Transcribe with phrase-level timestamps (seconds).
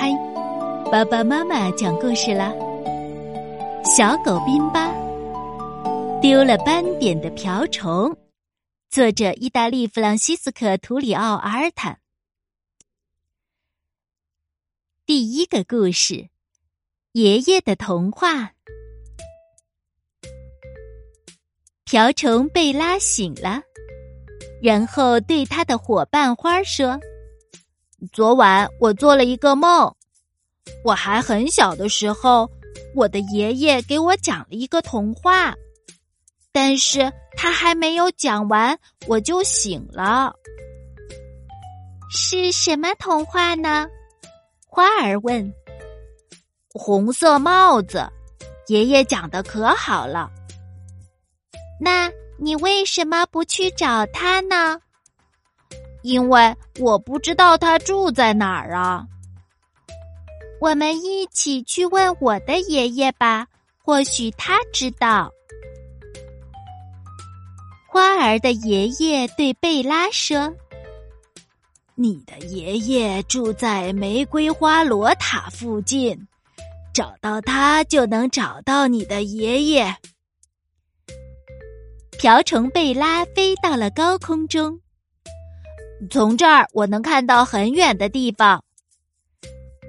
[0.00, 0.12] 嗨，
[0.92, 2.54] 爸爸妈妈讲故事啦！
[3.84, 4.94] 小狗宾巴
[6.22, 8.16] 丢了斑点的瓢虫，
[8.88, 11.98] 作者意大利弗朗西斯科·图里奥·阿尔坦。
[15.04, 16.28] 第一个故事：
[17.10, 18.52] 爷爷的童话。
[21.84, 23.62] 瓢虫被拉醒了，
[24.62, 27.00] 然后对他的伙伴花说。
[28.12, 29.92] 昨晚我做了一个梦，
[30.84, 32.48] 我还很小的时候，
[32.94, 35.52] 我的爷爷给我讲了一个童话，
[36.52, 40.32] 但是他还没有讲完，我就醒了。
[42.10, 43.86] 是什么童话呢？
[44.64, 45.52] 花儿问。
[46.70, 48.08] 红色帽子，
[48.68, 50.30] 爷爷讲的可好了。
[51.80, 54.78] 那你为什么不去找他呢？
[56.08, 59.06] 因为我不知道他住在哪儿啊。
[60.58, 63.46] 我们一起去问我的爷爷吧，
[63.84, 65.30] 或许他知道。
[67.86, 70.50] 花儿的爷爷对贝拉说
[71.94, 76.18] ：“你的爷爷住在玫瑰花罗塔附近，
[76.94, 79.94] 找到他就能找到你的爷爷。”
[82.18, 84.80] 瓢虫贝拉飞到了高空中。
[86.10, 88.62] 从这儿我能看到很远的地方。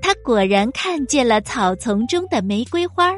[0.00, 3.14] 他果然看见了草丛中的玫瑰花。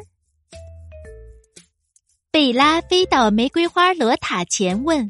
[2.32, 5.08] 贝拉飞到玫瑰花罗塔前问：“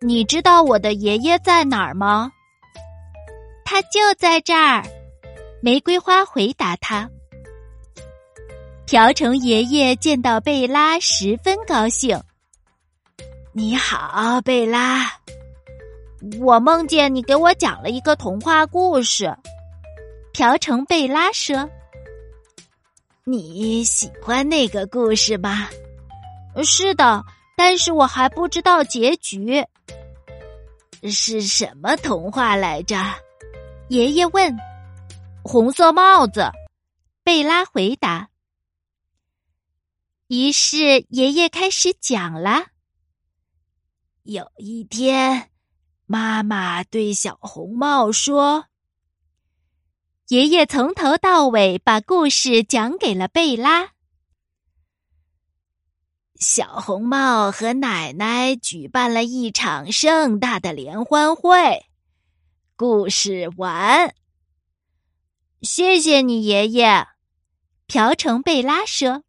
[0.00, 2.30] 你知道我的爷爷在哪儿吗
[3.64, 4.84] ？”“他就在这儿。”
[5.60, 7.10] 玫瑰花回答他。
[8.86, 12.20] 瓢虫爷爷见到贝拉十分高兴。
[13.52, 15.17] “你好，贝拉。”
[16.40, 19.32] 我梦见你给我讲了一个童话故事，
[20.32, 21.68] 瓢虫贝拉说
[23.24, 25.68] ：“你喜欢那个故事吗
[26.64, 27.24] ？”“是的，
[27.56, 29.64] 但是我还不知道结局。
[31.08, 32.96] ”“是什么童话来着？”
[33.88, 34.56] 爷爷问。
[35.44, 36.50] “红色帽子。”
[37.22, 38.28] 贝拉回答。
[40.26, 42.66] 于是爷爷开始讲了。
[44.24, 45.50] 有一天。
[46.10, 48.68] 妈妈对小红帽说
[50.28, 53.90] ：“爷爷从头到尾把故事讲给了贝拉。
[56.36, 61.84] 小红帽和奶奶举办了一场盛大的联欢会。
[62.74, 64.14] 故事完。
[65.60, 67.06] 谢谢你，爷爷。”
[67.86, 69.24] 瓢虫贝拉说。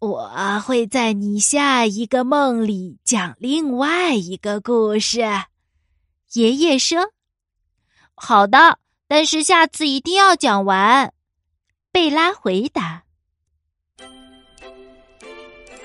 [0.00, 5.22] 我会在你下一个梦里讲另外一个故事，
[6.34, 7.10] 爷爷说
[8.14, 8.78] ：“好的，
[9.08, 11.12] 但是下次一定要讲完。”
[11.90, 13.02] 贝拉回答。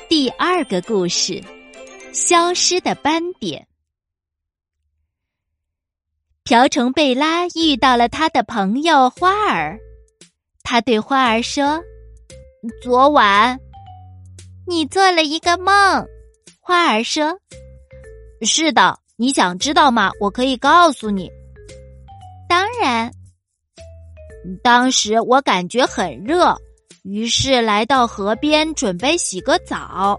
[0.08, 1.44] 第二个故事：
[2.14, 3.68] 消失的斑点。
[6.44, 9.80] 瓢虫贝拉遇到了他的朋友花儿，
[10.62, 11.82] 他对花儿说
[12.84, 13.60] ：“昨晚。”
[14.66, 16.08] 你做了一个梦，
[16.62, 17.38] 花儿说
[18.44, 20.10] ：“是的，你想知道吗？
[20.22, 21.30] 我可以告诉你。
[22.48, 23.12] 当然，
[24.64, 26.58] 当时我感觉很热，
[27.04, 30.18] 于是来到河边准备洗个澡。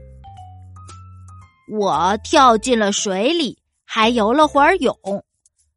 [1.73, 3.57] 我跳进了水里，
[3.87, 4.95] 还游了会儿泳，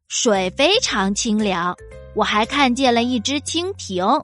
[0.08, 1.74] 水非常清凉。
[2.14, 4.22] 我还看见了一只蜻蜓，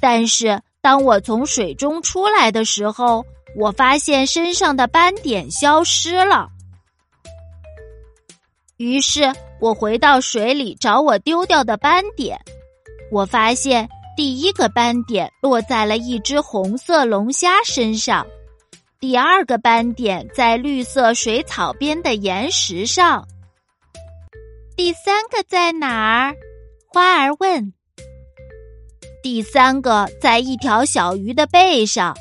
[0.00, 3.26] 但是。”当我从水中出来的时候，
[3.56, 6.48] 我发现身上的斑点消失了。
[8.76, 12.38] 于是我回到水里找我丢掉的斑点。
[13.10, 18.24] 我发现第一个斑点落在了一只红色龙虾身上，
[19.00, 23.26] 第二个斑点在绿色水草边的岩石上，
[24.76, 26.36] 第三个在哪儿？
[26.92, 27.72] 花儿问。
[29.26, 32.16] 第三个在一条小鱼的背上，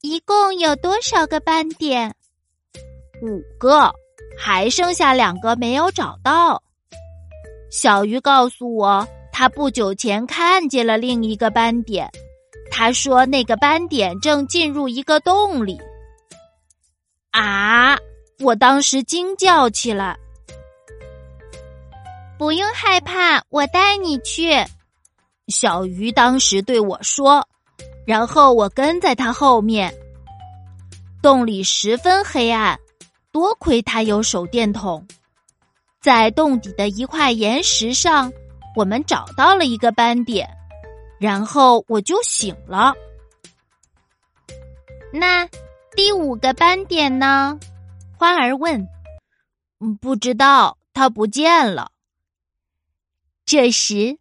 [0.00, 2.10] 一共有多少个斑点？
[3.20, 3.92] 五个，
[4.34, 6.62] 还剩下两个没有找到。
[7.70, 12.10] 小鱼告诉我，他不久前看见了另一个斑点。
[12.70, 15.78] 他说那个斑点正进入一个洞里。
[17.32, 17.94] 啊！
[18.40, 20.18] 我当时惊叫起来。
[22.38, 24.64] 不用害怕，我带你去。
[25.48, 27.46] 小鱼当时对我说，
[28.06, 29.92] 然后我跟在他后面。
[31.20, 32.78] 洞里十分黑暗，
[33.32, 35.04] 多亏他有手电筒。
[36.00, 38.32] 在洞底的一块岩石上，
[38.76, 40.48] 我们找到了一个斑点，
[41.18, 42.94] 然后我就醒了。
[45.12, 45.44] 那
[45.96, 47.58] 第五个斑点呢？
[48.16, 48.86] 花儿问。
[49.80, 51.90] 嗯，不知道，它不见了。
[53.44, 54.18] 这时，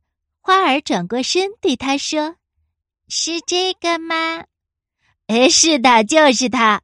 [0.47, 2.37] 花儿转过身对他说
[3.09, 4.45] ：“是这个吗
[5.27, 6.81] ？”“哎，是的，就是它。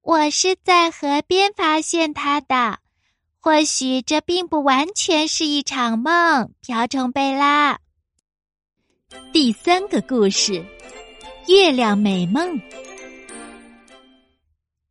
[0.00, 2.78] 我是在河边发现它的。
[3.40, 7.78] 或许这并不完全是一场梦。”瓢虫贝拉。
[9.34, 10.64] 第三个故事：
[11.48, 12.58] 月亮美梦。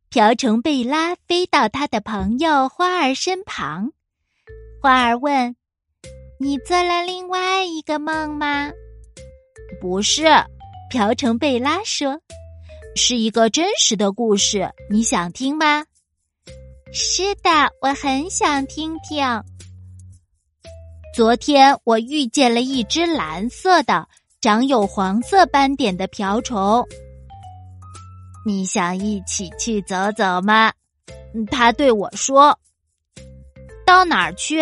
[0.08, 3.90] 瓢虫贝拉飞到他的朋友花儿身旁，
[4.80, 5.56] 花儿问
[6.42, 8.68] ：“你做了另外一个梦吗
[9.80, 10.24] ？”“不是。”
[10.90, 12.20] 瓢虫贝拉说
[12.96, 15.84] ，“是一个真实的故事，你想听吗
[16.92, 17.50] ？”“是的，
[17.80, 19.24] 我很想听听。”
[21.14, 24.08] 昨天我遇见了一只蓝色的、
[24.40, 26.84] 长有黄色斑点的瓢虫。
[28.44, 30.72] 你想一起去走走吗？
[31.52, 32.58] 他对我说
[33.86, 34.60] ：“到哪儿去？”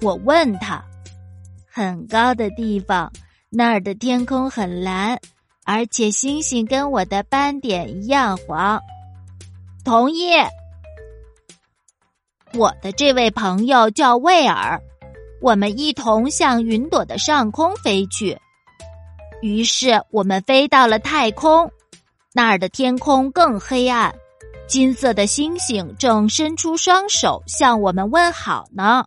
[0.00, 0.87] 我问他。
[1.78, 3.12] 很高的地方，
[3.50, 5.16] 那儿的天空很蓝，
[5.64, 8.80] 而且星星跟我的斑点一样黄。
[9.84, 10.32] 同意。
[12.54, 14.82] 我的这位朋友叫威尔，
[15.40, 18.36] 我们一同向云朵的上空飞去。
[19.40, 21.70] 于是我们飞到了太空。
[22.34, 24.12] 那儿的天空更黑暗，
[24.66, 29.04] 金色的星星正伸出双手向我们问好呢。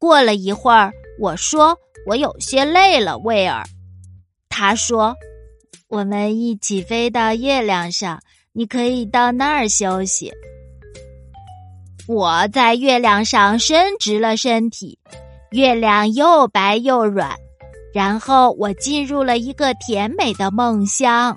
[0.00, 3.62] 过了一会儿，我说我有些累了，威尔。
[4.48, 5.14] 他说
[5.88, 8.18] ：“我们一起飞到月亮上，
[8.52, 10.32] 你可以到那儿休息。”
[12.08, 14.98] 我在月亮上伸直了身体，
[15.50, 17.36] 月亮又白又软。
[17.92, 21.36] 然后我进入了一个甜美的梦乡。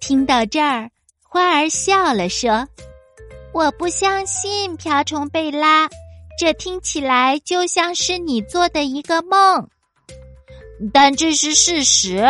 [0.00, 0.90] 听到这儿，
[1.22, 2.66] 花儿笑了，说
[3.52, 5.86] ：“我不相信瓢虫贝拉，
[6.38, 9.68] 这听起来就像是你做的一个梦。”
[10.94, 12.24] 但这是事实，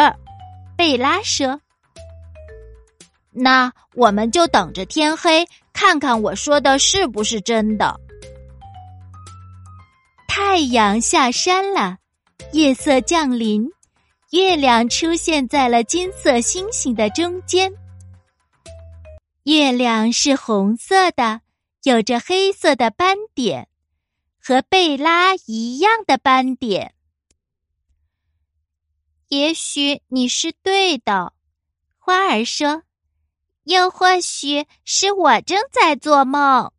[0.77, 1.61] 贝拉说。
[3.31, 7.95] “那我们就等着天黑，看看我说的是不是真的。”
[10.27, 11.99] 太阳下山了，
[12.53, 13.69] 夜色降临，
[14.31, 17.71] 月亮出现在了金色星星的中间。
[19.45, 21.41] 月亮是红色的，
[21.83, 23.69] 有着黑色的斑点，
[24.49, 26.95] 和贝拉一样的斑点。
[29.29, 31.35] 也许你是对的，
[31.99, 32.83] 花儿说，
[33.65, 36.73] 又或许是我正在做梦。